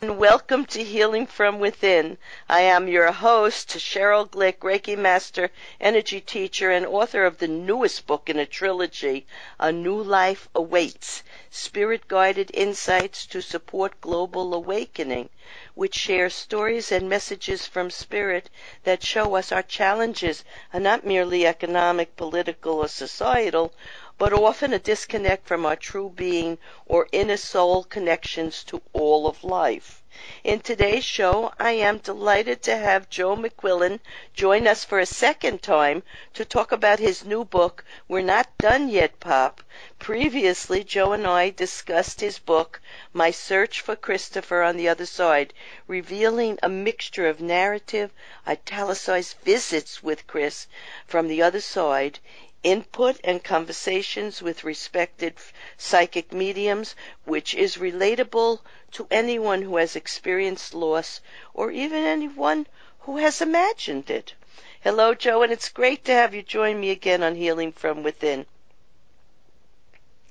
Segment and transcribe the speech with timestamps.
[0.00, 2.18] and welcome to Healing from Within.
[2.48, 8.06] I am your host, Sheryl Glick, Reiki Master, Energy Teacher, and author of the newest
[8.06, 9.26] book in a trilogy,
[9.58, 15.30] A New Life Awaits Spirit Guided Insights to Support Global Awakening,
[15.74, 18.50] which shares stories and messages from Spirit
[18.84, 23.72] that show us our challenges are not merely economic, political, or societal
[24.18, 29.44] but often a disconnect from our true being or inner soul connections to all of
[29.44, 30.02] life.
[30.42, 34.00] In today's show, I am delighted to have Joe McQuillen
[34.34, 36.02] join us for a second time
[36.34, 39.62] to talk about his new book, We're Not Done Yet, Pop.
[40.00, 42.80] Previously, Joe and I discussed his book,
[43.12, 45.54] My Search for Christopher on the Other Side,
[45.86, 48.10] revealing a mixture of narrative,
[48.44, 50.66] italicized visits with Chris
[51.06, 52.18] from the other side,
[52.62, 55.34] input and conversations with respected
[55.76, 56.94] psychic mediums,
[57.24, 58.60] which is relatable
[58.92, 61.20] to anyone who has experienced loss
[61.54, 62.66] or even anyone
[63.00, 64.34] who has imagined it.
[64.80, 68.46] Hello, Joe, and it's great to have you join me again on Healing from Within.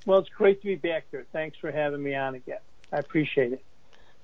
[0.06, 1.26] Well, it's great to be back here.
[1.32, 2.60] Thanks for having me on again.
[2.92, 3.62] I appreciate it.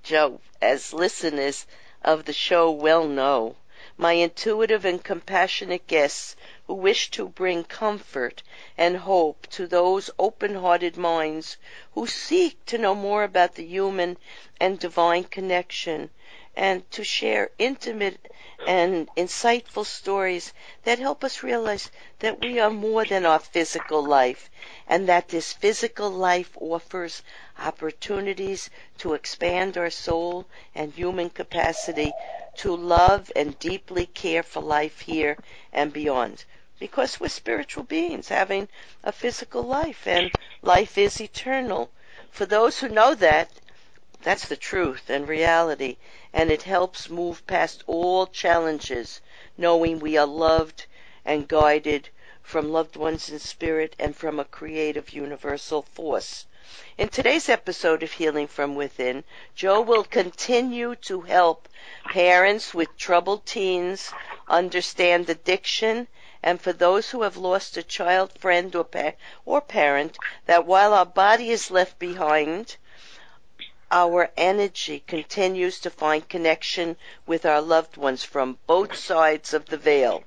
[0.02, 1.66] Joe, as listeners
[2.02, 3.56] of the show well know,
[3.96, 6.34] my intuitive and compassionate guests
[6.66, 8.42] who wish to bring comfort
[8.76, 11.56] and hope to those open-hearted minds
[11.92, 14.16] who seek to know more about the human
[14.60, 16.10] and divine connection
[16.56, 18.32] and to share intimate
[18.66, 24.50] and insightful stories that help us realize that we are more than our physical life
[24.88, 27.22] and that this physical life offers
[27.60, 32.12] opportunities to expand our soul and human capacity
[32.56, 35.38] to love and deeply care for life here
[35.72, 36.44] and beyond
[36.78, 38.68] because we're spiritual beings having
[39.02, 41.90] a physical life and life is eternal.
[42.30, 43.48] For those who know that,
[44.22, 45.96] that's the truth and reality,
[46.32, 49.20] and it helps move past all challenges,
[49.56, 50.86] knowing we are loved
[51.24, 52.08] and guided
[52.42, 56.46] from loved ones in spirit and from a creative universal force.
[56.96, 61.68] In today's episode of Healing from Within, Joe will continue to help
[62.08, 64.12] parents with troubled teens
[64.48, 66.08] understand addiction
[66.42, 69.12] and for those who have lost a child, friend, or, pa-
[69.44, 72.76] or parent, that while our body is left behind,
[73.90, 76.96] our energy continues to find connection
[77.26, 80.24] with our loved ones from both sides of the veil.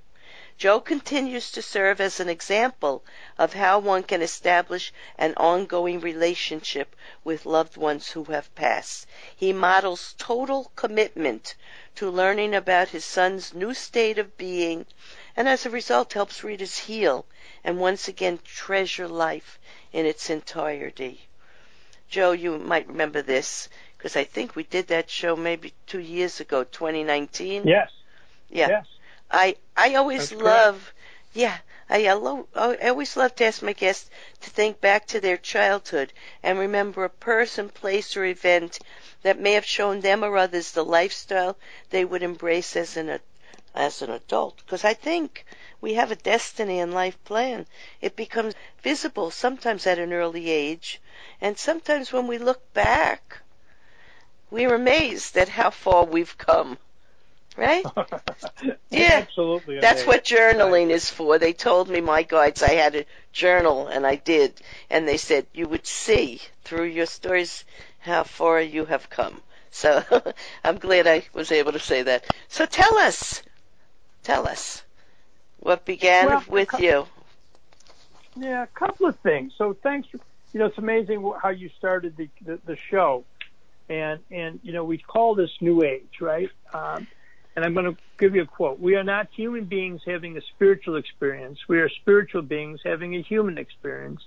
[0.58, 3.06] Joe continues to serve as an example
[3.38, 9.06] of how one can establish an ongoing relationship with loved ones who have passed.
[9.36, 11.54] He models total commitment
[11.98, 14.88] to learning about his son's new state of being
[15.36, 17.28] and as a result helps readers heal
[17.64, 19.60] and once again treasure life
[19.94, 21.28] in its entirety.
[22.10, 26.40] Joe, you might remember this because I think we did that show maybe two years
[26.40, 27.68] ago, 2019.
[27.68, 27.92] Yes.
[28.50, 28.70] Yeah.
[28.70, 28.88] Yes.
[29.32, 30.94] I I always That's love.
[30.94, 30.94] correct.
[31.34, 31.58] Yeah.
[31.90, 34.10] I, lo- I always love to ask my guests
[34.42, 36.12] to think back to their childhood
[36.44, 38.80] and remember a person, place, or event
[39.22, 41.58] that may have shown them or others the lifestyle
[41.90, 43.20] they would embrace as an
[43.74, 45.46] as an adult because I think
[45.80, 47.68] we have a destiny and life plan.
[48.02, 51.00] It becomes visible sometimes at an early age,
[51.40, 53.40] and sometimes when we look back,
[54.50, 56.78] we're amazed at how far we've come.
[57.58, 57.86] Right?
[58.90, 59.26] Yeah.
[59.28, 59.80] Absolutely.
[59.80, 60.08] That's amazing.
[60.08, 61.38] what journaling is for.
[61.38, 64.60] They told me, my guides, I had a journal, and I did.
[64.90, 67.66] And they said, you would see through your stories
[68.00, 69.42] how far you have come.
[69.72, 70.04] So
[70.64, 72.26] I'm glad I was able to say that.
[72.48, 73.44] So tell us,
[74.24, 74.84] tell us
[75.60, 77.06] what began Well, with co- you.
[78.36, 79.54] Yeah, a couple of things.
[79.58, 80.08] So thanks.
[80.10, 80.20] For,
[80.54, 83.26] you know, it's amazing how you started the, the the show,
[83.90, 86.50] and and you know we call this New Age, right?
[86.74, 87.08] Um,
[87.58, 90.42] and I'm going to give you a quote: "We are not human beings having a
[90.56, 91.60] spiritual experience.
[91.68, 94.22] We are spiritual beings having a human experience."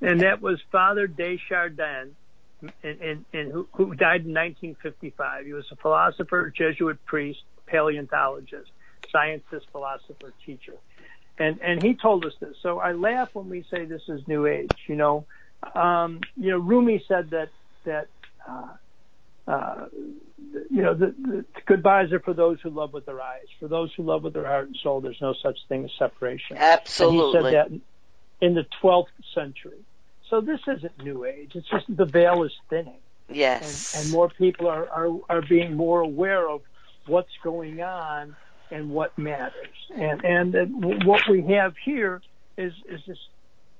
[0.00, 2.14] And that was Father de Chardin,
[2.60, 5.46] and, and, and who, who died in 1955.
[5.46, 8.70] He was a philosopher, Jesuit priest, paleontologist,
[9.10, 10.76] scientist, philosopher, teacher
[11.40, 12.54] and and he told us this.
[12.62, 14.76] So I laugh when we say this is New Age.
[14.86, 15.26] You know,
[15.74, 17.48] um, you know, Rumi said that
[17.84, 18.08] that
[18.48, 18.74] uh,
[19.46, 23.46] you know the, the goodbyes are for those who love with their eyes.
[23.58, 26.56] For those who love with their heart and soul, there's no such thing as separation.
[26.56, 27.38] Absolutely.
[27.38, 27.80] And he said
[28.40, 29.78] that in, the 12th century.
[30.28, 31.52] So this isn't New Age.
[31.54, 32.98] It's just the veil is thinning,
[33.28, 33.94] and, yes.
[34.00, 36.62] and more people are, are are being more aware of
[37.06, 38.36] what's going on
[38.70, 39.76] and what matters.
[39.94, 40.64] And and uh,
[41.04, 42.22] what we have here
[42.56, 43.20] is is just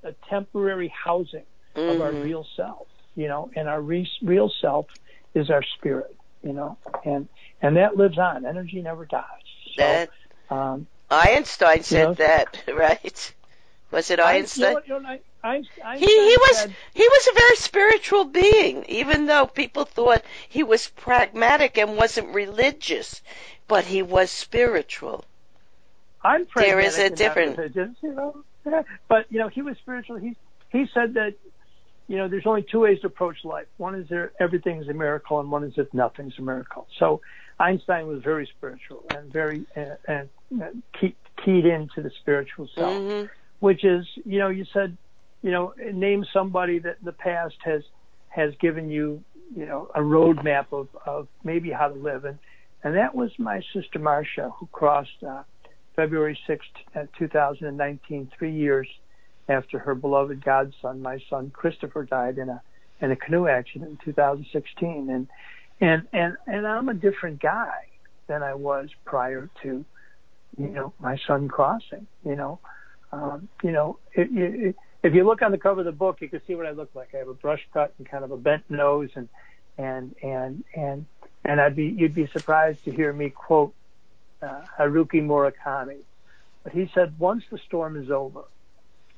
[0.03, 1.45] a temporary housing
[1.77, 2.25] of our Mhm.
[2.25, 4.87] real self, you know, and our re- real self
[5.35, 6.15] is our spirit.
[6.43, 7.29] you know, and
[7.63, 8.47] and that lives on.
[8.47, 9.25] Energy never dies.
[9.77, 10.11] So, That
[10.51, 12.15] um, Einstein said know?
[12.15, 13.35] that, right?
[13.91, 14.77] Was it Einstein?
[14.87, 18.85] You know you know, Einstein he he was said- he was a very spiritual being,
[18.89, 23.21] even though people thought he was pragmatic and wasn't religious,
[23.69, 25.25] but he was spiritual.
[26.23, 27.97] I'm There is a pragmatic and difference.
[28.03, 28.45] you know.
[29.09, 30.17] But you know, he was spiritual.
[30.19, 30.37] He
[30.71, 31.35] he said that
[32.11, 33.69] you know there's only two ways to approach life.
[33.77, 36.89] One is there everything's a miracle, and one is if nothing's a miracle.
[36.99, 37.21] So
[37.61, 40.29] Einstein was very spiritual and very uh, and
[40.61, 40.71] uh,
[41.01, 41.15] key,
[41.45, 43.25] keyed into the spiritual self, hmm
[43.61, 44.97] which is you know you said
[45.43, 47.83] you know name somebody that in the past has
[48.29, 49.23] has given you
[49.55, 52.39] you know a roadmap of of maybe how to live and
[52.83, 55.23] and that was my sister Marcia who crossed.
[55.23, 55.45] Uh,
[55.97, 56.61] February 6th,
[56.97, 58.89] uh, 2019, three years
[59.51, 62.63] after her beloved godson, my son Christopher, died in a
[63.01, 65.29] in a canoe accident in 2016, and
[65.81, 67.87] and and and I'm a different guy
[68.27, 69.85] than I was prior to,
[70.57, 72.07] you know, my son crossing.
[72.25, 72.61] You know,
[73.13, 76.29] um, you know, it, it, if you look on the cover of the book, you
[76.29, 77.15] can see what I look like.
[77.15, 79.29] I have a brush cut and kind of a bent nose, and
[79.77, 81.07] and and and
[81.45, 83.75] and I'd be you'd be surprised to hear me quote
[84.43, 86.03] uh, Haruki Murakami.
[86.63, 88.43] But he said, once the storm is over,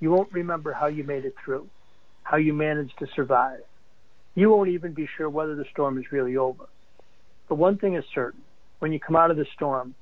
[0.02, 1.68] you won't remember how you made it through,
[2.24, 3.60] how you managed to survive.
[4.34, 6.68] You won't even be sure whether the storm is really over.
[7.48, 8.42] But one thing is certain
[8.80, 9.94] when you come out of the storm,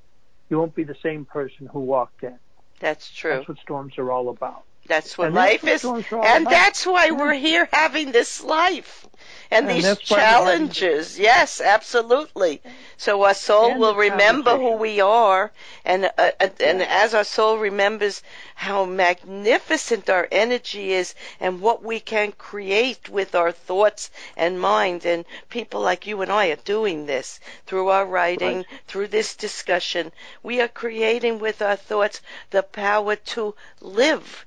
[0.49, 2.39] you won't be the same person who walked in.
[2.79, 3.33] That's true.
[3.33, 4.63] That's what storms are all about.
[4.91, 5.81] That's what And that's life what is.
[5.81, 6.53] storms And about.
[6.53, 9.07] that's why we're here having this life
[9.51, 11.19] and, And these that's challenges.
[11.19, 12.61] Yes, absolutely.
[12.97, 15.53] So our soul will remember who we are,
[15.85, 18.23] and uh, uh, and as our soul remembers
[18.55, 25.05] how magnificent our energy is and what we can create with our thoughts and mind,
[25.07, 28.67] and people like you and I are doing this through our writing, Right.
[28.87, 30.13] through this discussion.
[30.43, 32.21] We are creating with our thoughts
[32.51, 34.47] the power to live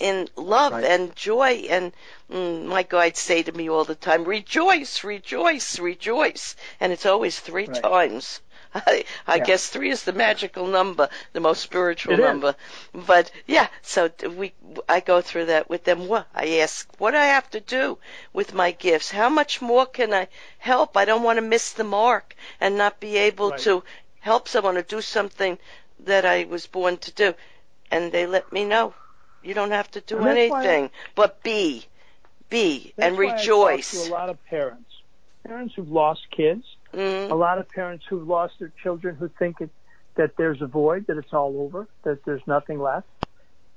[0.00, 0.84] in love Right.
[0.84, 1.92] and joy and
[2.30, 7.38] mm, my guides say to me all the time rejoice rejoice rejoice and it's always
[7.38, 7.82] three Right.
[7.82, 8.40] times
[8.74, 9.44] I, I Yeah.
[9.44, 12.24] guess three is the magical number, the most spiritual It is.
[12.24, 12.56] number.
[12.92, 14.52] But yeah, so we,
[14.88, 16.08] I go through that with them.
[16.08, 17.98] What I ask, what do I have to do
[18.32, 19.12] with my gifts?
[19.12, 20.26] How much more can I
[20.58, 20.96] help?
[20.96, 23.60] I don't want to miss the mark and not be able Right.
[23.60, 23.84] to
[24.20, 25.56] help someone or do something
[26.00, 27.34] that I was born to do.
[27.92, 28.94] And they let me know.
[29.44, 31.84] You don't have to do And anything, but be,
[32.50, 33.90] be, and why I talk rejoice.
[34.04, 34.90] to a lot of parents,
[35.46, 36.64] parents who've lost kids,
[36.94, 39.70] Mm, a lot of parents who've lost their children who think it,
[40.14, 43.08] that there's a void, that it's all over, that there's nothing left.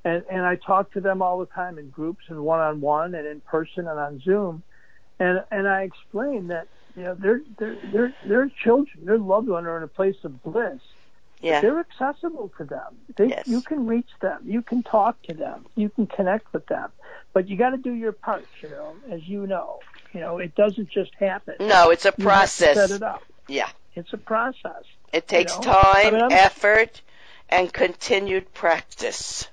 [0.05, 3.15] And, and I talk to them all the time in groups and one on one
[3.15, 4.61] and in person and on Zoom.
[5.19, 9.65] And, and I explain that, you know, their, their, their, their children, their loved one
[9.65, 10.79] are in a place of bliss.
[11.41, 12.97] Yeah, They're accessible to them.
[13.15, 13.47] They, Yes.
[13.47, 14.41] You can reach them.
[14.45, 15.65] You can talk to them.
[15.75, 16.91] You can connect with them.
[17.33, 19.79] But you got to do your part, you know, as you know.
[20.13, 21.55] You know, it doesn't just happen.
[21.59, 22.75] no, it's a You process.
[22.75, 23.21] set it up.
[23.47, 23.69] Yeah.
[23.95, 24.83] It's a process.
[25.13, 27.01] It takes know, time, I mean, effort,
[27.49, 29.47] and continued practice.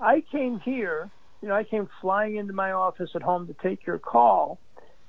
[0.00, 1.10] I came here,
[1.42, 4.58] you know, I came flying into my office at home to take your call.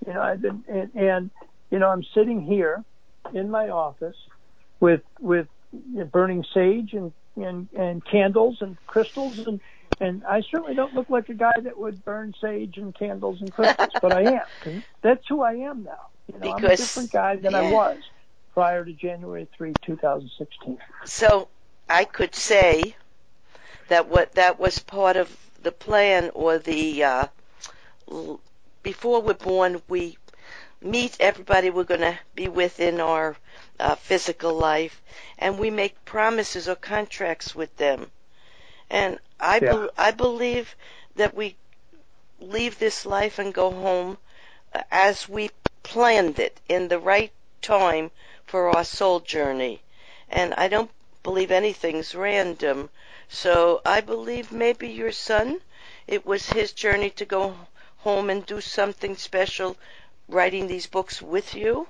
[0.05, 1.29] You know, I've been, and, and
[1.69, 2.83] you know, I'm sitting here
[3.33, 4.17] in my office
[4.79, 5.60] with with you
[6.11, 9.61] burning sage and and and candles and crystals and
[9.99, 13.53] and I certainly don't look like a guy that would burn sage and candles and
[13.53, 14.21] crystals, but I
[14.65, 14.83] am.
[15.03, 16.07] That's who I am now.
[16.27, 17.99] You know, I'm a different guy than I was
[18.53, 20.77] prior to January 3, 2016.
[21.05, 21.49] So
[21.87, 22.95] I could say
[23.89, 27.27] that what that was part of the plan or the uh,
[28.81, 30.17] before we're born we
[30.81, 33.37] meet everybody we're going to be with in our
[33.79, 35.01] uh, physical life
[35.37, 38.11] and we make promises or contracts with them
[38.89, 39.69] and I Yeah.
[39.69, 40.75] bel I believe
[41.15, 41.55] that we
[42.39, 44.17] leave this life and go home
[44.73, 45.49] uh, as we
[45.83, 48.11] planned it in the right time
[48.45, 49.81] for our soul journey
[50.29, 50.91] and I don't
[51.23, 52.89] believe anything's random.
[53.29, 55.61] So I believe maybe your son,
[56.07, 57.55] it was his journey to go
[57.97, 59.77] home and do something special,
[60.27, 61.87] writing these books with you,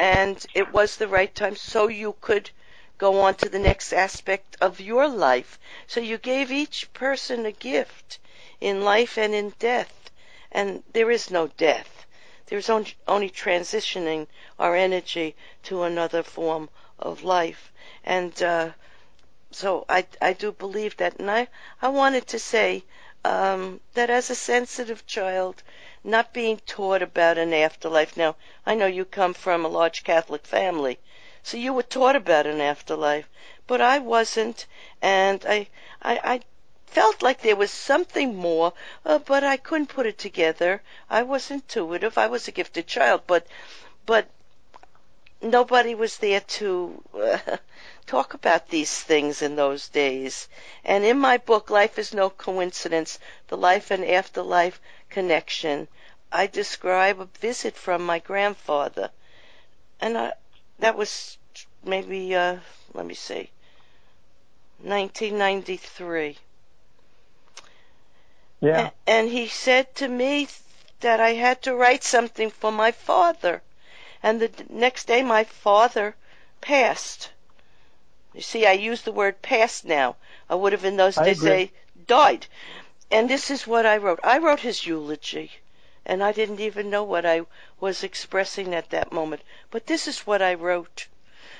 [0.00, 2.48] and it was the right time so you could
[2.96, 5.58] go on to the next aspect of your life.
[5.86, 8.18] So you gave each person a gift
[8.62, 10.10] in life and in death,
[10.50, 12.06] and there is no death.
[12.46, 14.26] There's only, transitioning
[14.58, 17.70] our energy to another form of life.
[18.02, 18.70] And uh,
[19.50, 21.18] so I, I do believe that.
[21.18, 21.48] And I,
[21.82, 22.84] I wanted to say
[23.22, 25.62] um, that as a sensitive child,
[26.02, 28.16] not being taught about an afterlife.
[28.16, 30.98] Now, I know you come from a large Catholic family,
[31.42, 33.28] so you were taught about an afterlife,
[33.66, 34.66] but I wasn't,
[35.02, 35.68] and I,
[36.02, 36.40] I, I
[36.86, 38.72] felt like there was something more,
[39.04, 40.82] uh, but I couldn't put it together.
[41.08, 42.18] I was intuitive.
[42.18, 43.46] I was a gifted child, but,
[44.06, 44.28] but
[45.40, 47.38] nobody was there to uh,
[48.06, 50.48] talk about these things in those days.
[50.84, 55.88] And in my book, Life is No Coincidence, the life and afterlife connection,
[56.32, 59.10] I describe a visit from my grandfather.
[60.00, 60.32] And I,
[60.78, 61.38] that was
[61.84, 62.58] maybe, uh,
[62.94, 63.50] let me see,
[64.82, 66.38] 1993.
[68.60, 68.90] Yeah.
[69.06, 70.48] And he said to me
[71.00, 73.62] that I had to write something for my father.
[74.22, 76.14] And the next day my father
[76.60, 77.30] passed.
[78.34, 80.16] You see, I use the word passed now.
[80.48, 81.48] I would have in those I days agree.
[81.48, 81.72] say
[82.06, 82.46] died.
[83.12, 84.20] And this is what I wrote.
[84.22, 85.50] I wrote his eulogy.
[86.06, 87.42] And I didn't even know what I
[87.80, 89.42] was expressing at that moment.
[89.68, 91.08] But this is what I wrote.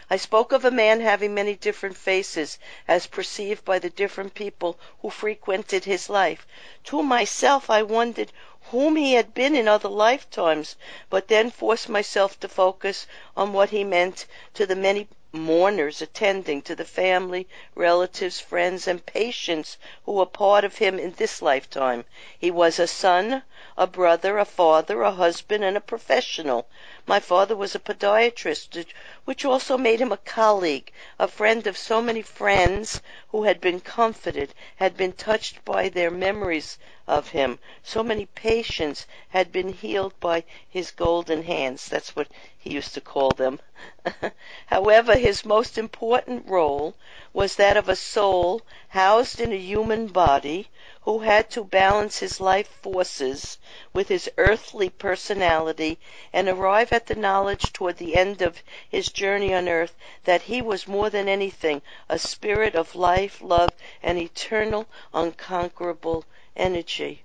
[0.08, 4.78] I spoke of a man having many different faces, as perceived by the different people
[5.02, 6.46] who frequented his life.
[6.84, 8.30] To myself I wondered
[8.70, 10.76] whom he had been in other lifetimes,
[11.08, 16.60] but then forced myself to focus on what he meant to the many mourners attending,
[16.60, 17.46] to the family,
[17.76, 22.04] relatives, friends, and patients who were part of him in this lifetime.
[22.36, 23.42] He was a son,
[23.78, 26.66] a brother, a father, a husband, and a professional.
[27.06, 28.86] My father was a podiatrist,
[29.24, 33.80] which also made him a colleague, a friend of so many friends who had been
[33.80, 37.58] comforted, had been touched by their memories of him.
[37.82, 41.88] So many patients had been healed by his golden hands.
[41.88, 43.60] That's what he used to call them.
[44.66, 46.94] However, his most important role
[47.32, 50.68] was that of a soul housed in a human body
[51.02, 53.58] who had to balance his life forces
[53.92, 55.98] with his earthly personality
[56.32, 60.60] and arrive at the knowledge toward the end of his journey on earth that he
[60.62, 66.24] was more than anything a spirit of life, love, and eternal, unconquerable
[66.56, 67.22] energy.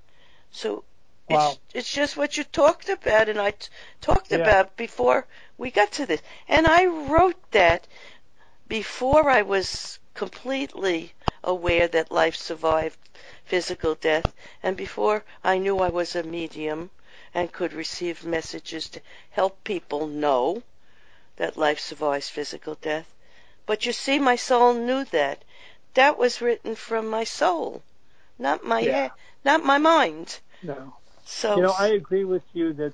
[0.51, 0.83] So
[1.29, 1.51] Wow.
[1.51, 3.67] it's, it's just what you talked about and I t-
[4.01, 4.37] talked Yeah.
[4.37, 5.27] about before
[5.57, 6.21] we got to this.
[6.47, 7.87] And I wrote that
[8.67, 11.13] before I was completely
[11.45, 12.97] aware that life survived
[13.45, 14.33] physical death
[14.63, 16.91] and before I knew I was a medium
[17.33, 20.63] and could receive messages to help people know
[21.37, 23.13] that life survives physical death.
[23.65, 25.43] But you see, my soul knew that.
[25.95, 27.81] That was written from my soul,
[28.37, 28.91] not my Yeah.
[28.91, 29.11] head,
[29.45, 30.39] not my mind.
[30.63, 30.95] No.
[31.25, 32.93] So You know, I agree with you that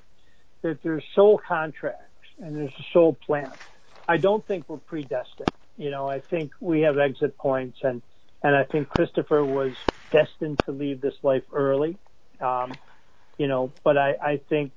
[0.64, 2.06] that there's soul contracts
[2.40, 3.52] and there's a soul plan.
[4.08, 5.50] I don't think we're predestined.
[5.78, 8.02] You know, I think we have exit points, and
[8.44, 9.74] and I think Christopher was
[10.12, 11.98] destined to leave this life early.
[12.40, 12.78] Um,
[13.38, 14.72] you know, but I I think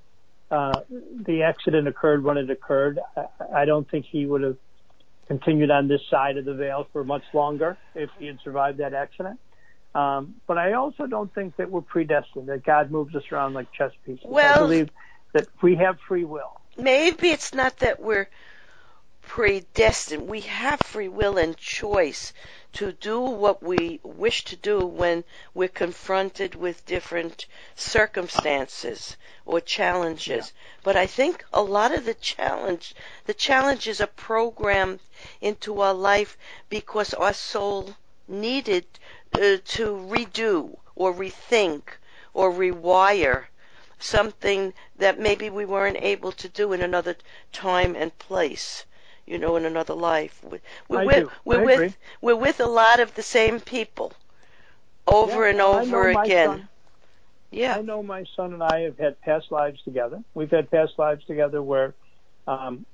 [0.50, 3.00] uh, the accident occurred when it occurred.
[3.16, 4.56] I, I don't think he would have
[5.26, 8.92] continued on this side of the veil for much longer if he had survived that
[8.94, 9.40] accident.
[9.94, 13.72] Um, but I also don't think that we're predestined, that God moves us around like
[13.72, 14.24] chess pieces.
[14.26, 14.90] Well, I believe
[15.32, 16.60] that we have free will.
[16.76, 18.28] maybe it's not that we're
[19.26, 20.28] predestined.
[20.28, 22.32] We have free will and choice
[22.74, 29.16] to do what we wish to do when we're confronted with different circumstances
[29.46, 30.52] or challenges.
[30.82, 32.94] But I think a lot of the challenge,
[33.26, 35.00] the challenges are programmed
[35.40, 36.36] into our life
[36.68, 37.96] because our soul
[38.28, 38.86] needed
[39.32, 41.82] uh, to redo or rethink
[42.32, 43.46] or rewire
[43.98, 47.16] something that maybe we weren't able to do in another
[47.52, 48.84] time and place
[49.26, 53.14] you know in another life We- we're with we're with we're with a lot of
[53.14, 54.12] the same people
[55.06, 56.68] over Yeah, and over again son-
[57.50, 60.22] yeah I know my son and I have had past lives together.
[60.34, 61.94] We've had past lives together where
[62.46, 62.84] um,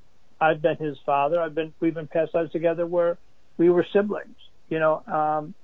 [0.40, 1.40] I've been his father.
[1.40, 3.18] I've been we've been past lives together where
[3.58, 4.36] we were siblings.
[4.68, 5.54] You know, um,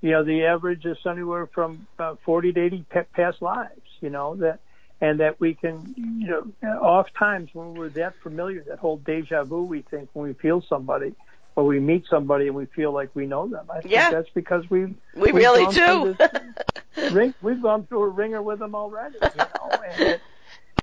[0.00, 3.80] you know the average is anywhere from uh, 40 to 80 pa- past lives.
[4.00, 4.60] You know that,
[5.00, 9.44] and that we can, you know, oft times when we're that familiar, that whole deja
[9.44, 11.14] vu we think when we feel somebody.
[11.56, 13.66] Or we meet somebody and we feel like we know them.
[13.70, 14.10] I think Yeah.
[14.10, 14.84] that's because we
[15.16, 16.16] we we've really do
[17.12, 20.20] ring, we've gone through a ringer with them already, you know, and it,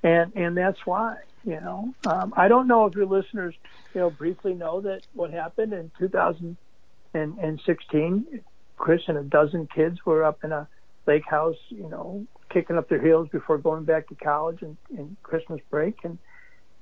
[0.04, 1.94] and and that's why, you know.
[2.06, 3.56] Um, I don't know if your listeners,
[3.94, 8.44] you know, briefly know that what happened in 2016.
[8.78, 10.68] Chris and a dozen kids were up in a
[11.08, 15.16] lake house, you know, kicking up their heels before going back to college and, and
[15.24, 16.18] Christmas break, and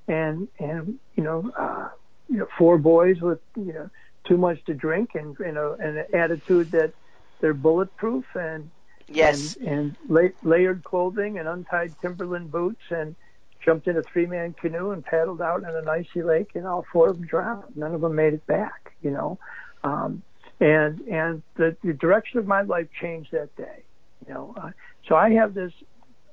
[0.07, 1.89] and and you know, uh,
[2.29, 3.89] you know, four boys with you know
[4.25, 6.93] too much to drink and you know, and an attitude that
[7.39, 8.69] they're bulletproof and
[9.07, 9.55] Yes.
[9.57, 13.15] And, and la- layered clothing and untied Timberland boots and
[13.63, 17.09] jumped in a three-man canoe and paddled out in an icy lake, and all four
[17.09, 17.75] of them drowned.
[17.75, 18.93] None of them made it back.
[19.01, 19.39] You know,
[19.83, 20.23] um,
[20.59, 23.83] and and the, the direction of my life changed that day.
[24.27, 24.71] You know, uh,
[25.07, 25.73] so I have this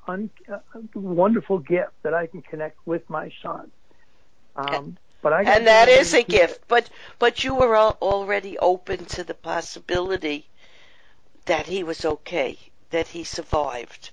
[0.08, 0.18] uh,
[0.94, 3.70] wonderful gift that I can connect with my son.
[4.56, 6.62] Um, but I and that is a gift.
[6.68, 10.48] But but you were already open to the possibility
[11.46, 12.58] that he was okay,
[12.90, 14.10] that he survived.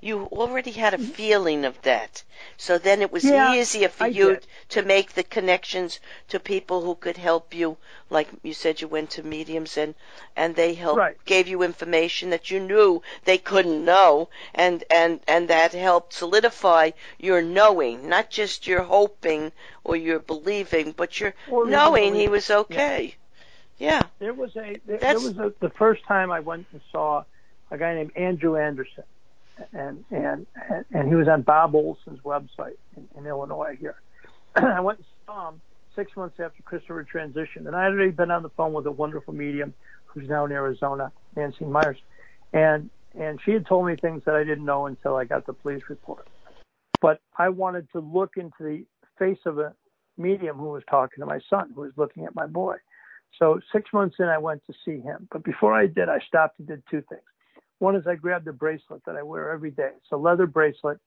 [0.00, 1.12] You already had a Mm-hmm.
[1.16, 2.22] feeling of that.
[2.56, 4.44] So then it was Yeah, easier for I you did.
[4.70, 7.76] to make the connections to people who could help you.
[8.10, 9.94] Like you said, you went to mediums and,
[10.36, 11.16] and they helped, Right.
[11.26, 14.28] gave you information that you knew they couldn't know.
[14.54, 19.52] And, and, and that helped solidify your knowing, not just your hoping
[19.84, 23.16] or your believing, but your Or knowing he was okay.
[23.78, 24.06] Yeah.
[24.18, 27.24] There was a there, there was a, the first time I went and saw
[27.70, 29.04] a guy named Andrew Anderson,
[29.72, 30.46] and and
[30.92, 33.96] and he was on Bob Olson's website in, in Illinois here.
[34.56, 35.60] I went and saw him
[35.94, 38.90] six months after Christopher transitioned, and I had already been on the phone with a
[38.90, 39.74] wonderful medium
[40.06, 41.98] who's now in Arizona, Nancy Myers,
[42.52, 45.52] and and she had told me things that I didn't know until I got the
[45.52, 46.28] police report.
[47.00, 48.84] But I wanted to look into the
[49.18, 49.74] face of a
[50.16, 52.76] medium who was talking to my son, who was looking at my boy.
[53.38, 55.28] So six months in, I went to see him.
[55.30, 57.22] But before I did, I stopped and did two things.
[57.80, 59.88] One is I grabbed a bracelet that I wear every day.
[59.96, 60.98] It's a leather bracelet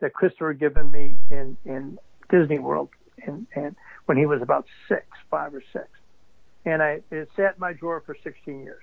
[0.00, 1.98] that Christopher given me in in
[2.30, 2.88] Disney World,
[3.26, 5.88] and and when he was about six, five or six,
[6.64, 8.82] and I it sat in my drawer for 16 years.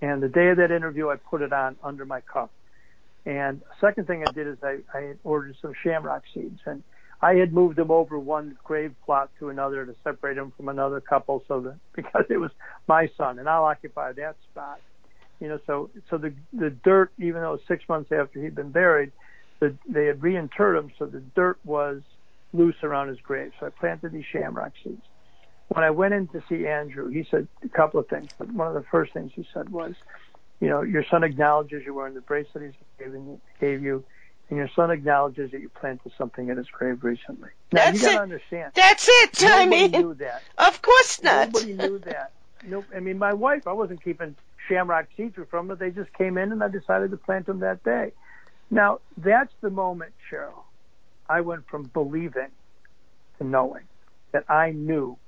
[0.00, 2.50] And the day of that interview, I put it on under my cuff.
[3.26, 6.82] And second thing I did is I, I ordered some shamrock seeds, and
[7.20, 11.00] I had moved them over one grave plot to another to separate him from another
[11.00, 12.52] couple, so that because it was
[12.88, 14.80] my son, and I'll occupy that spot.
[15.40, 18.54] You know, so so the the dirt, even though it was six months after he'd
[18.54, 19.12] been buried,
[19.60, 22.02] the, they had reinterred him, so the dirt was
[22.52, 23.52] loose around his grave.
[23.60, 25.02] So I planted these shamrock seeds.
[25.68, 28.68] When I went in to see Andrew, he said a couple of things, but one
[28.68, 29.94] of the first things he said was,
[30.60, 34.04] you know, your son acknowledges you're wearing the bracelet he's given, gave you,
[34.48, 37.50] and your son acknowledges that you planted something in his grave recently.
[37.72, 38.16] Now That's you got it.
[38.16, 38.72] to understand.
[38.74, 39.42] That's it.
[39.42, 40.42] I Nobody mean, knew that.
[40.58, 41.52] of course not.
[41.52, 42.32] Nobody knew that.
[42.62, 44.36] No, I mean, my wife, I wasn't keeping
[44.68, 45.76] shamrock seeds were from her.
[45.76, 48.12] They just came in, and I decided to plant them that day.
[48.70, 50.64] Now, that's the moment, Sheryl.
[51.28, 52.50] I went from believing
[53.38, 53.84] to knowing
[54.32, 55.18] that I knew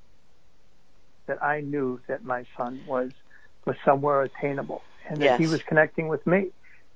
[1.26, 3.10] that I knew that my son was
[3.66, 6.50] was somewhere attainable and that he was connecting with me,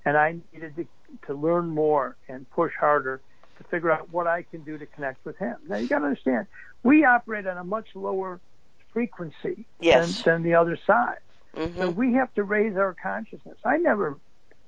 [0.04, 0.86] and I needed to
[1.26, 3.20] to learn more and push harder
[3.58, 5.56] to figure out what I can do to connect with him.
[5.68, 6.46] Now you got to understand,
[6.82, 8.40] we operate on a much lower
[8.92, 10.22] frequency Yes.
[10.22, 11.18] than, than the other side.
[11.54, 13.58] So hmm we have to raise our consciousness.
[13.64, 14.18] I never,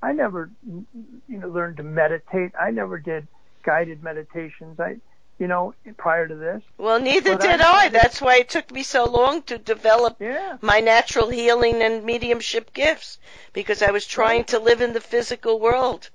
[0.02, 0.86] I never, you
[1.28, 2.52] know, learned to meditate.
[2.60, 3.26] I never did
[3.64, 4.78] guided meditations.
[4.78, 4.96] I,
[5.38, 6.62] you know, prior to this.
[6.78, 7.88] Well, neither But did I- I.
[7.88, 10.58] That's why it took me so long to develop Yeah.
[10.60, 13.18] my natural healing and mediumship gifts
[13.52, 16.10] because I was trying to live in the physical world.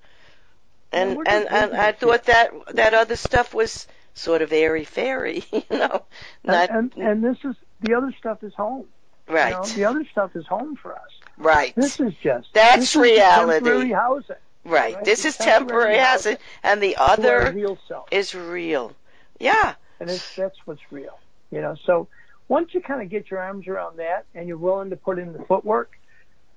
[0.91, 5.63] And and, and I thought that that other stuff was sort of airy fairy, you
[5.69, 6.05] know.
[6.43, 8.87] Not and, and and this is the other stuff is home.
[9.29, 9.51] You right.
[9.53, 11.11] know, the other stuff is home for us.
[11.37, 11.73] right.
[11.75, 13.53] This is just That's this is reality.
[13.65, 14.35] Temporary housing.
[14.65, 14.95] right.
[14.95, 18.07] right, This it's is temporary temporary housing and the other real self.
[18.11, 18.93] is real.
[19.39, 19.75] Yeah.
[19.99, 21.17] and it's, that's what's real.
[21.51, 22.07] You know, so
[22.47, 25.33] once you kind of get your arms around that and you're willing to put in
[25.33, 25.91] the footwork,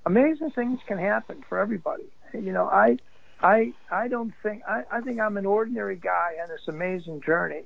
[0.05, 2.05] amazing things can happen for everybody.
[2.33, 2.97] You know, I,
[3.41, 7.61] I, I don't think I, I think I'm an ordinary guy on this amazing journey,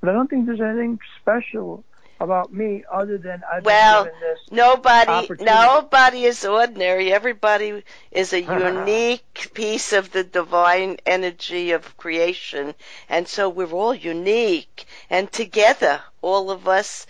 [0.00, 1.84] but I don't think there's anything special
[2.20, 4.38] about me other than I've Well, been given this.
[4.50, 7.12] Nobody, nobody is ordinary.
[7.12, 12.74] Everybody is a unique piece of the divine energy of creation,
[13.08, 14.84] and so we're all unique.
[15.08, 17.06] And together, all of us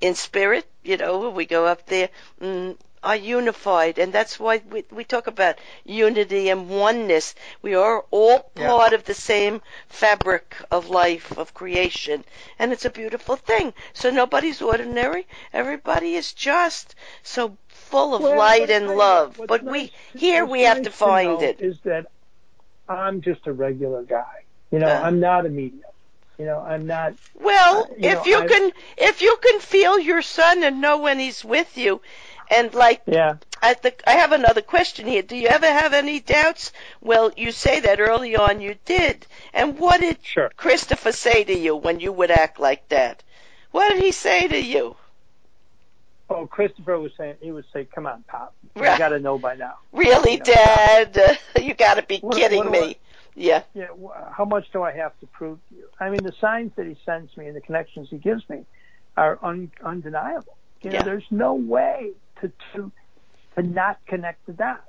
[0.00, 2.08] in spirit, you know, we go up there,
[2.40, 7.34] mm, are unified, and that's why we, we talk about unity and oneness.
[7.62, 8.66] We are all Yeah.
[8.68, 12.24] part of the same fabric of life, of creation,
[12.58, 13.74] and it's a beautiful thing.
[13.92, 15.26] So nobody's ordinary.
[15.52, 19.40] Everybody is just so full of Well, light and love.
[19.46, 21.60] But nice- we here we have nice to find know it.
[21.60, 22.06] Is that
[22.88, 24.44] I'm just a regular guy.
[24.70, 25.00] You know, Uh.
[25.04, 25.82] I'm not a medium.
[26.38, 27.14] You know, I'm not.
[27.34, 30.80] Well, Uh, you if know, you I- can, if you can feel your son and
[30.82, 32.02] know when he's with you,
[32.50, 33.36] and like Yeah.
[33.62, 35.22] I, th- I have another question here.
[35.22, 36.72] Do you ever have any doubts?
[37.00, 39.26] Well, you say that early on you did.
[39.54, 40.50] And what did Sure.
[40.56, 43.22] Christopher say to you when you would act like that?
[43.72, 44.96] What did he say to you?
[46.28, 48.98] Oh, Christopher was saying he would say, "Come on, Pop, you Right.
[48.98, 51.38] got to know by now." Really, You know, Dad?
[51.62, 52.96] you got to be What- kidding what do I- me.
[53.38, 53.62] Yeah.
[53.74, 53.88] Yeah,
[54.32, 55.88] how much do I have to prove to you?
[56.00, 58.64] I mean, the signs that he sends me and the connections he gives me
[59.16, 60.56] are un- undeniable.
[60.82, 61.02] You know, Yeah.
[61.02, 62.92] there's no way to to
[63.56, 64.80] to not connect the dots.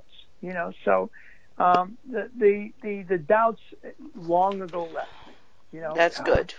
[0.42, 1.10] You know, so
[1.58, 3.62] um, the, the the the doubts
[4.16, 5.12] long ago left.
[5.72, 6.54] You know, That's good.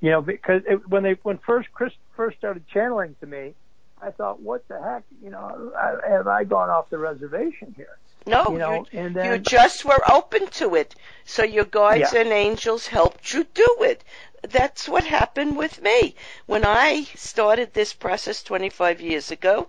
[0.00, 3.54] you know, because it, when they when first Chris first started channeling to me,
[4.00, 5.04] I thought, what the heck?
[5.22, 7.98] You know, I, have I gone off the reservation here?
[8.26, 10.94] No, you know, you, and you just were open to it.
[11.24, 12.20] So your guides Yeah.
[12.20, 14.04] and angels helped you do it.
[14.42, 16.14] That's what happened with me.
[16.46, 19.68] When I started this process 25 years ago,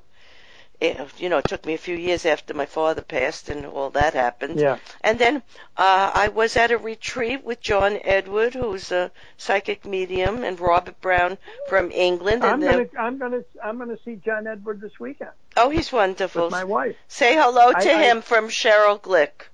[0.81, 4.13] you know, it took me a few years after my father passed and all that
[4.13, 4.59] happened.
[4.59, 5.37] yeah, And then
[5.77, 10.99] uh, I was at a retreat with John Edward, who's a psychic medium, and Robert
[11.01, 11.37] Brown
[11.69, 12.43] from England.
[12.43, 16.43] I'm And gonna I'm gonna I'm gonna see John Edward this weekend oh, he's wonderful.
[16.43, 16.95] with my wife.
[17.07, 19.47] Say hello to I- I- him from Sheryl Glick.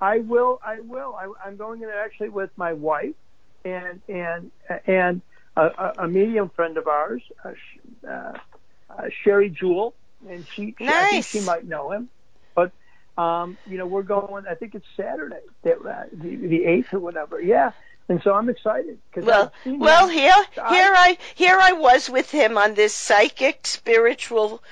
[0.00, 0.60] I will.
[0.64, 1.14] I will.
[1.14, 3.14] I, I'm going in actually with my wife
[3.64, 4.50] and and
[4.86, 5.22] and
[5.56, 8.32] a, a- medium friend of ours, uh, Sh- uh,
[8.90, 9.94] uh, Sherry Jewell,
[10.28, 12.08] and she, she I think she might know him.
[12.54, 12.72] But
[13.16, 14.46] um, you know, we're going.
[14.48, 17.40] I think it's Saturday, that, uh, the the eighth or whatever.
[17.40, 17.72] Yeah,
[18.08, 22.58] and so I'm excited because Well, well, here, here I, here I was with him
[22.58, 24.62] on this psychic spiritual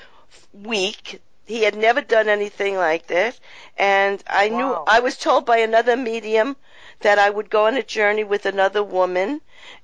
[0.52, 1.20] week.
[1.46, 3.38] He had never done anything like that,
[3.76, 6.56] and I knew I was told by another medium
[7.00, 9.40] that I would go on a journey with another woman,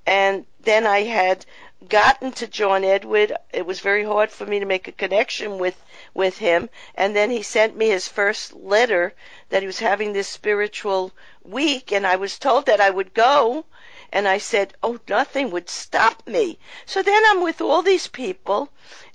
[0.07, 1.45] and then I had
[1.89, 3.37] gotten to John Edward.
[3.53, 5.81] It was very hard for me to make a connection with
[6.15, 9.15] with him, and then he sent me his first letter
[9.51, 11.13] that he was having this spiritual
[11.43, 13.67] week, and I was told that I would go.
[14.11, 16.59] And I said, Oh, nothing would stop me.
[16.87, 18.71] So then I'm with all these people,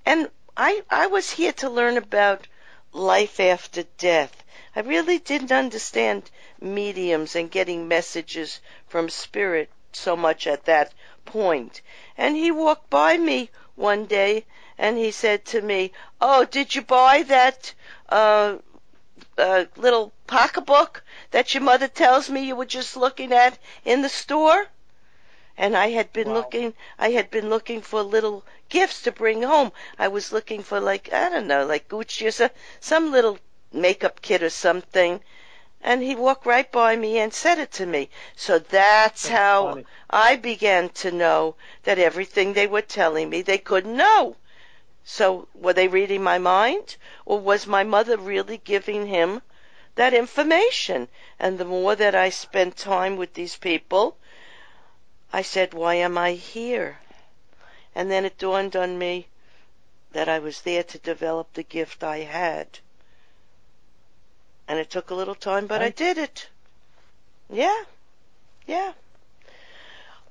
[0.05, 2.47] and I, I was here to learn about
[2.93, 4.43] life after death.
[4.75, 10.93] I really didn't understand mediums and getting messages from spirit so much at that
[11.25, 11.81] point.
[12.17, 14.45] And he walked by me one day
[14.77, 17.73] and he said to me, Oh, did you buy that
[18.09, 18.57] uh,
[19.37, 24.09] uh, little pocketbook that your mother tells me you were just looking at in the
[24.09, 24.67] store?
[25.57, 26.35] And I had been Wow.
[26.35, 29.71] looking, I had been looking for little gifts to bring home.
[29.99, 33.37] I was looking for like, I don't know, like Gucci or so, some little
[33.71, 35.21] makeup kit or something.
[35.83, 38.09] And he walked right by me and said it to me.
[38.35, 39.85] So that's, That's how funny.
[40.09, 44.35] I began to know that everything they were telling me they couldn't know.
[45.03, 46.97] So were they reading my mind?
[47.25, 49.41] Or was my mother really giving him
[49.95, 51.07] that information?
[51.39, 54.17] And the more that I spent time with these people,
[55.33, 56.99] I said, why am I here?
[57.95, 59.27] And then it dawned on me
[60.11, 62.79] that I was there to develop the gift I had.
[64.71, 65.95] And it took a little time, but I Right.
[65.97, 66.47] did it.
[67.49, 67.83] Yeah.
[68.65, 68.93] Yeah.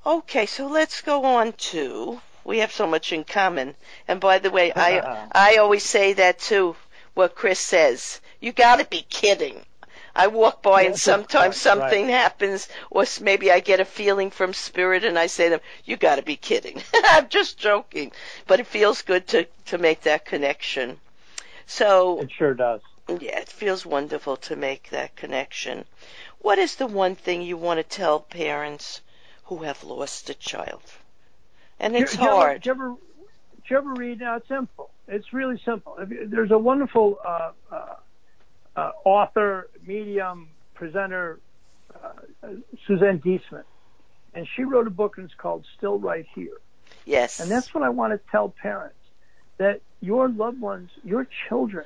[0.07, 3.75] Okay, so let's go on to we have so much in common.
[4.09, 6.75] And by the way, I I always say that too.
[7.13, 9.67] What Chris says, you got to be kidding.
[10.17, 14.55] I walk by and sometimes right, something happens, or maybe I get a feeling from
[14.55, 18.13] spirit, and I say to them, "You got to be kidding." I'm just joking,
[18.47, 20.99] but it feels good to to make that connection.
[21.67, 22.81] So it sure does.
[23.19, 25.85] Yeah, it feels wonderful to make that connection.
[26.41, 29.01] What is the one thing you want to tell parents
[29.45, 30.83] who have lost a child?
[31.79, 32.63] And it's ever- hard.
[32.63, 32.89] Did you ever,
[33.57, 34.21] did you ever read?
[34.21, 34.91] Now it's simple.
[35.09, 35.97] It's really simple.
[35.99, 37.95] There's a wonderful uh, uh,
[38.77, 41.41] uh, author, medium, presenter,
[42.03, 42.49] uh,
[42.87, 43.65] Suzanne Giesemann,
[44.35, 46.57] and she wrote a book and it's called Still Right Here.
[47.05, 47.41] Yes.
[47.41, 48.95] And that's what I want to tell parents
[49.59, 51.85] that your loved ones, your children,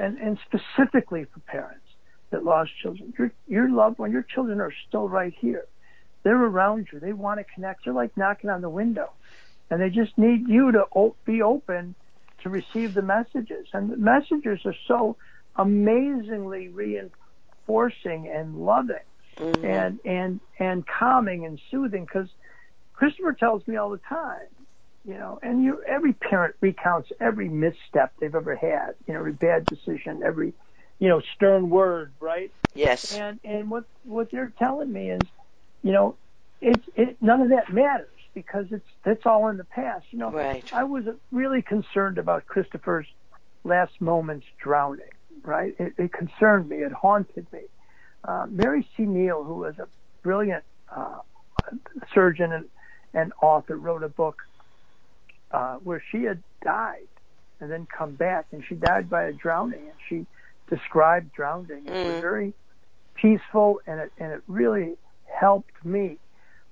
[0.00, 1.86] and, and specifically for parents
[2.32, 5.64] that lost children, your, your loved one, your children are still right here.
[6.24, 7.00] They're around you.
[7.00, 7.84] They want to connect.
[7.84, 9.08] They're like knocking on the window.
[9.70, 10.84] And they just need you to
[11.24, 11.94] be open
[12.42, 13.66] to receive the messages.
[13.72, 15.16] And the messages are so
[15.56, 18.96] amazingly reinforcing and loving
[19.40, 19.64] Mhm.
[19.64, 22.28] and and and calming and soothing because
[22.94, 24.48] Christopher tells me all the time,
[25.04, 29.32] you know, and you every parent recounts every misstep they've ever had, you know, every
[29.32, 30.52] bad decision, every
[30.98, 32.52] you know stern word, right?
[32.74, 33.16] yes.
[33.16, 35.20] And and what what they're telling me is,
[35.82, 36.16] you know,
[36.60, 40.06] it's it none of that matters because it's that's all in the past.
[40.10, 40.64] You know, Right.
[40.72, 43.06] I was really concerned about Christopher's
[43.64, 45.06] last moments drowning.
[45.42, 46.78] Right, it, it concerned me.
[46.78, 47.60] It haunted me.
[48.22, 49.04] Uh, Mary C.
[49.04, 49.88] Neal, who was a
[50.22, 51.20] brilliant uh,
[52.12, 52.66] surgeon and,
[53.14, 54.36] and author, wrote a book
[55.50, 57.06] uh, where she had died
[57.60, 60.26] and then come back, and she died by a drowning, and she
[60.74, 61.86] described drowning.
[61.86, 62.20] It was Mm.
[62.20, 62.54] very
[63.14, 66.18] peaceful, and it and it really helped me.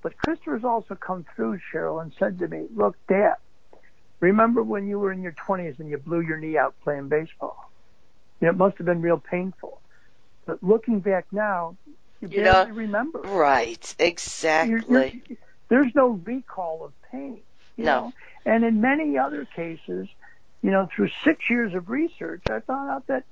[0.01, 3.35] But Christopher's also come through, Sheryl, and said to me, "Look, Dad,
[4.19, 7.69] remember when you were in your 20s and you blew your knee out playing baseball?
[8.39, 9.81] You know, it must have been real painful.
[10.45, 13.19] But looking back now, you, You barely know, remember.
[13.19, 14.71] Right, exactly.
[14.71, 15.37] You're- you're-
[15.67, 17.41] there's no recall of pain.
[17.75, 18.01] You No.
[18.07, 18.13] Know?
[18.45, 20.07] And in many other cases,
[20.61, 23.23] you know, through six years of research, I found out that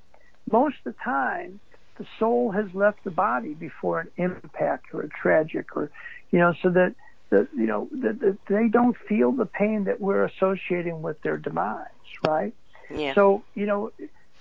[0.50, 1.60] most of the time
[1.98, 5.90] the soul has left the body before an impact or a tragic or,
[6.32, 6.96] you know, so that,
[7.30, 11.38] that you know, that, that they don't feel the pain that we're associating with their
[11.38, 11.88] demise,
[12.26, 12.54] right?
[12.94, 13.14] yeah.
[13.14, 13.92] So, you know,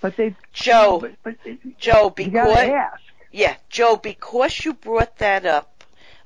[0.00, 3.00] but they, Joe, but, but it, Joe, you gotta ask.
[3.32, 5.75] yeah, Joe, because you brought that up,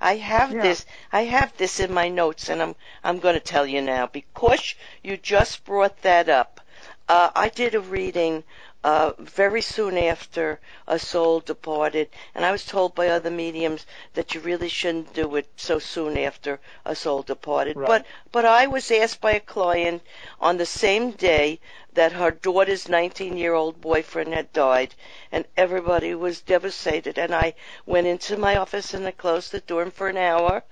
[0.01, 0.63] I have Yeah.
[0.63, 0.87] this.
[1.13, 4.75] I have this in my notes, and I'm I'm going to tell you now because
[5.03, 6.61] you just brought that up.
[7.09, 8.45] Uh, I did a reading
[8.83, 13.85] uh, very soon after a soul departed, and I was told by other mediums
[14.15, 17.77] that you really shouldn't do it so soon after a soul departed.
[17.77, 17.87] Right.
[17.87, 20.03] But but I was asked by a client
[20.41, 21.61] on the same day
[21.95, 24.95] that her daughter's 19-year-old boyfriend had died,
[25.33, 27.19] and everybody was devastated.
[27.19, 30.63] And I went into my office and I closed the door, for an hour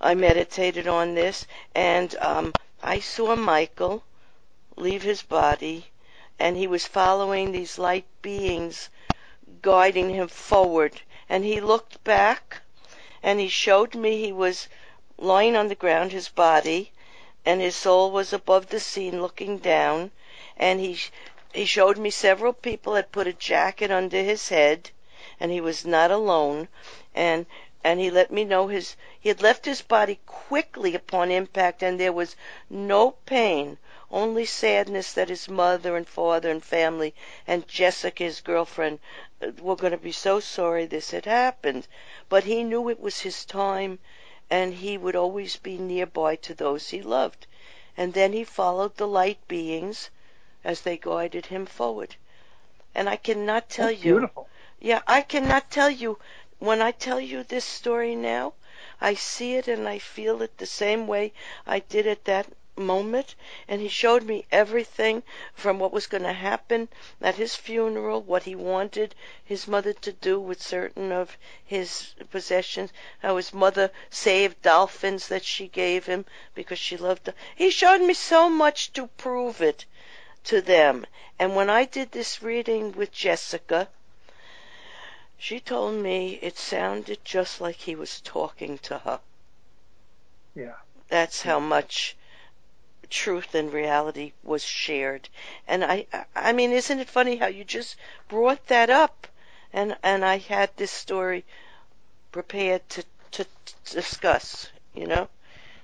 [0.00, 4.04] I meditated on this, and um, I saw Michael
[4.76, 5.86] leave his body,
[6.38, 8.90] and he was following these light beings
[9.62, 11.00] guiding him forward.
[11.28, 12.60] And he looked back,
[13.22, 14.68] and he showed me he was
[15.16, 16.92] lying on the ground, his body,
[17.44, 20.10] and his soul was above the scene looking down.
[20.60, 20.98] And he
[21.54, 24.90] he showed me several people had put a jacket under his head,
[25.38, 26.66] and he was not alone.
[27.14, 27.46] And
[27.84, 32.00] and he let me know his he had left his body quickly upon impact, and
[32.00, 32.34] there was
[32.68, 33.78] no pain,
[34.10, 37.14] only sadness that his mother and father and family
[37.46, 38.98] and Jessica, his girlfriend,
[39.40, 41.86] uh, were going to be so sorry this had happened.
[42.28, 44.00] But he knew it was his time,
[44.50, 47.46] and he would always be nearby to those he loved.
[47.96, 50.10] And then he followed the light beings
[50.64, 52.16] as they guided him forward.
[52.94, 54.12] And I cannot tell That's you.
[54.14, 54.48] beautiful.
[54.80, 56.18] Yeah, I cannot tell you.
[56.58, 58.54] When I tell you this story now,
[59.00, 61.32] I see it and I feel it the same way
[61.64, 63.36] I did at that moment.
[63.68, 65.22] And he showed me everything
[65.54, 66.88] from what was going to happen
[67.20, 72.92] at his funeral, what he wanted his mother to do with certain of his possessions,
[73.20, 76.24] how his mother saved dolphins that she gave him
[76.56, 77.34] because she loved them.
[77.54, 79.84] He showed me so much to prove it
[80.48, 81.04] to them.
[81.38, 83.88] And when I did this reading with Jessica,
[85.36, 89.20] she told me it sounded just like he was talking to her.
[90.54, 90.76] Yeah.
[91.08, 92.16] That's how much
[93.10, 95.28] truth and reality was shared.
[95.66, 97.96] And I I mean isn't it funny how you just
[98.28, 99.26] brought that up
[99.72, 101.44] and and I had this story
[102.32, 105.28] prepared to to, to discuss, you know?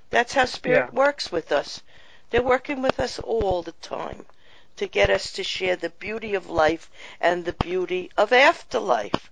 [0.08, 0.90] That's how spirit Yeah.
[0.94, 1.82] works with us.
[2.30, 4.24] They're working with us all the time
[4.76, 9.30] to get us to share the beauty of life and the beauty of afterlife.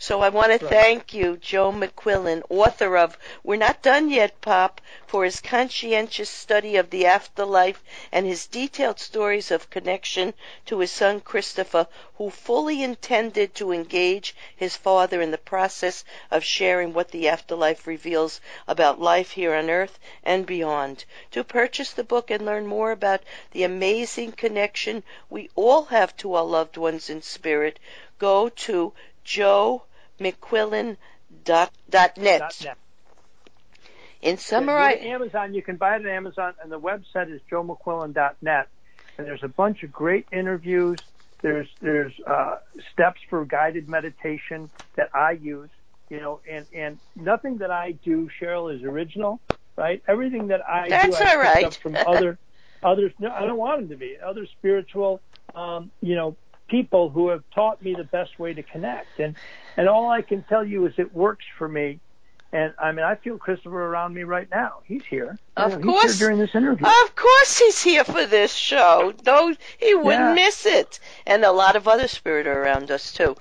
[0.00, 4.80] So I want to thank you, Joe McQuillen, author of We're Not Done Yet, Pop,
[5.08, 7.82] for his conscientious study of the afterlife
[8.12, 10.34] and his detailed stories of connection
[10.66, 16.44] to his son Christopher, who fully intended to engage his father in the process of
[16.44, 21.04] sharing what the afterlife reveals about life here on earth and beyond.
[21.32, 26.34] To purchase the book and learn more about the amazing connection we all have to
[26.34, 27.80] our loved ones in spirit,
[28.20, 28.92] go to
[30.20, 31.72] joemcquillen.net.
[31.90, 32.76] Dot net.
[34.20, 35.54] In summary, Amazon.
[35.54, 38.68] You can buy it on Amazon, and the website is joemcquillen.net.
[39.16, 41.00] And there's a bunch of great interviews.
[41.42, 42.56] There's there's uh,
[42.92, 45.70] steps for guided meditation that I use.
[46.10, 49.40] You know, and and nothing that I do, Sheryl, is original,
[49.76, 50.02] right?
[50.08, 51.74] Everything that I That's do, I all right.
[51.74, 52.38] from other
[52.82, 53.12] others.
[53.18, 55.20] No, I don't want them to be other spiritual,
[55.54, 56.36] um, you know,
[56.68, 59.18] people who have taught me the best way to connect.
[59.18, 59.36] And
[59.78, 62.00] and all I can tell you is it works for me.
[62.52, 64.80] And I mean, I feel Christopher around me right now.
[64.84, 65.38] He's here.
[65.58, 66.02] Of course.
[66.02, 66.86] He's here during this interview.
[66.86, 69.12] Of course he's here for this show.
[69.26, 70.46] No, he wouldn't Yeah.
[70.46, 71.00] miss it.
[71.26, 73.36] And a lot of other spirit are around us too.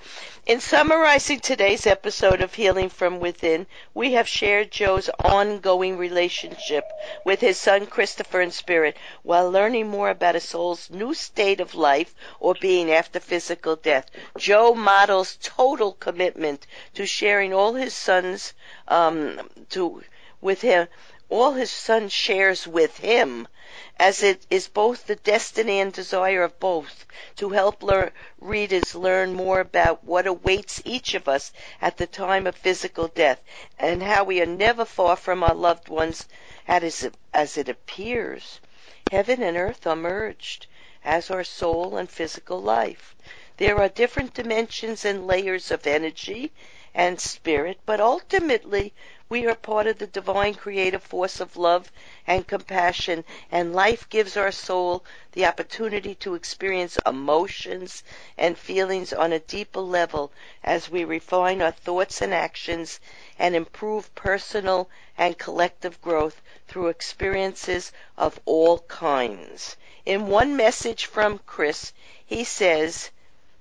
[0.48, 6.86] In summarizing today's episode of Healing from Within, we have shared Joe's ongoing relationship
[7.26, 11.76] with his son Christopher in spirit while learning more about a soul's new state of
[11.76, 14.06] life or being after physical death.
[14.38, 18.54] Joe models total commitment to sharing all his sons
[18.88, 20.02] um, to
[20.40, 20.88] with him
[21.30, 23.48] all his son shares with him,
[24.00, 29.34] as it is both the destiny and desire of both to help lear- readers learn
[29.34, 33.42] more about what awaits each of us at the time of physical death
[33.78, 36.28] and how we are never far from our loved ones
[36.68, 38.60] as, as it appears.
[39.08, 40.68] Heaven and earth are merged,
[41.04, 43.16] as are soul and physical life.
[43.58, 46.52] There are different dimensions and layers of energy
[46.94, 48.94] and spirit, but ultimately
[49.30, 51.92] we are part of the divine creative force of love
[52.26, 58.04] and compassion, and life gives our soul the opportunity to experience emotions
[58.38, 60.32] and feelings on a deeper level
[60.64, 63.02] as we refine our thoughts and actions
[63.38, 69.76] and improve personal and collective growth through experiences of all kinds.
[70.06, 71.92] In one message from Chris,
[72.26, 73.10] he says,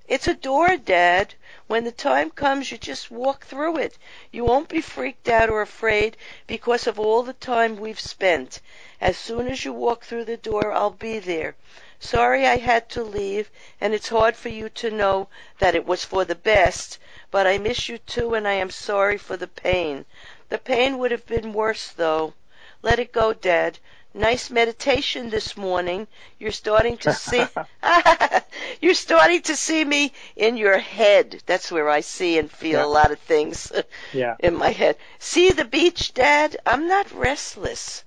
[0.06, 1.34] It's a door, Dad.
[1.68, 3.98] When the time comes, you just walk through it.
[4.30, 8.60] You won't be freaked out or afraid because of all the time we've spent.
[9.00, 11.56] As soon as you walk through the door, I'll be there.
[11.98, 13.50] Sorry I had to leave,
[13.80, 16.98] and it's hard for you to know that it was for the best,
[17.32, 20.04] but I miss you too, and I am sorry for the pain.
[20.50, 22.34] The pain would have been worse, though.
[22.80, 23.80] Let it go, Dad.
[24.16, 26.08] Nice meditation this morning.
[26.38, 27.46] You're starting to see
[28.80, 31.42] You're starting to see me in your head.
[31.44, 32.84] That's where I see and feel Yeah.
[32.84, 33.70] a lot of things
[34.12, 34.36] Yeah.
[34.38, 34.96] in my head.
[35.18, 36.56] See the beach, Dad?
[36.64, 38.04] I'm not restless.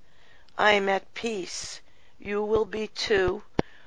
[0.58, 1.80] I'm at peace.
[2.18, 3.42] You will be too.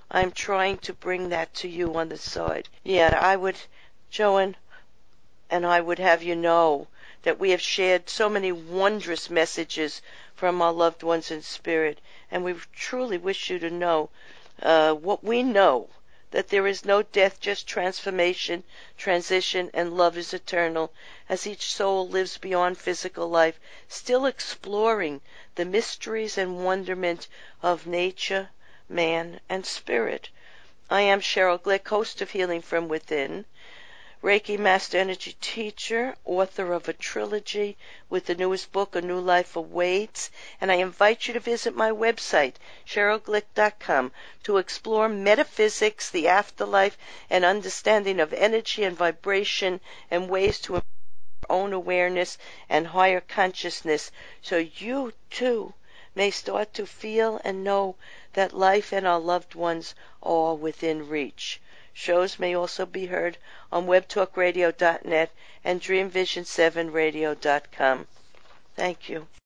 [0.09, 2.69] I'm trying to bring that to you on the side.
[2.83, 3.57] Yeah, I would,
[4.09, 4.55] Joan,
[5.49, 6.87] and I would have you know
[7.23, 10.01] that we have shared so many wondrous messages
[10.35, 14.09] from our loved ones in spirit, and we truly wish you to know
[14.61, 15.89] uh, what we know
[16.31, 18.63] that there is no death, just transformation,
[18.97, 20.91] transition, and love is eternal
[21.29, 25.21] as each soul lives beyond physical life, still exploring
[25.55, 27.27] the mysteries and wonderment
[27.61, 28.49] of nature,
[28.89, 30.29] man, and spirit.
[30.89, 33.45] I am Sheryl Glick, host of Healing from Within.
[34.23, 37.75] Reiki Master Energy Teacher, author of a trilogy
[38.09, 40.31] with the newest book, A New Life Awaits,
[40.61, 42.53] and I invite you to visit my website,
[42.87, 46.97] SherylGlick.com, to explore metaphysics, the afterlife,
[47.29, 50.85] and understanding of energy and vibration, and ways to improve
[51.41, 52.37] your own awareness
[52.69, 54.09] and higher consciousness
[54.41, 55.73] so you too
[56.15, 57.97] may start to feel and know
[58.31, 61.59] that life and our loved ones are within reach.
[61.95, 63.37] Shows may also be heard
[63.71, 65.29] on webtalkradio.net
[65.63, 68.07] and dreamvision7radio.com.
[68.75, 69.27] Thank you.